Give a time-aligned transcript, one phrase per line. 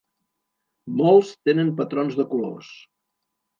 [1.01, 2.75] Molts tenen patrons de colors.